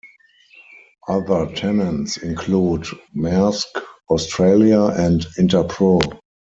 [1.07, 6.01] Other tenants include Maersk Australia and Interpro.